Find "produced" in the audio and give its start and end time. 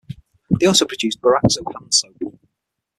0.87-1.21